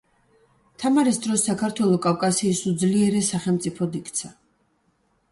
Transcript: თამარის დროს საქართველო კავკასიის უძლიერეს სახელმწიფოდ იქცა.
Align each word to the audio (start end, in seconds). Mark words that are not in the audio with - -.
თამარის 0.83 1.17
დროს 1.25 1.43
საქართველო 1.49 1.99
კავკასიის 2.05 2.61
უძლიერეს 2.71 3.29
სახელმწიფოდ 3.35 3.99
იქცა. 4.01 4.33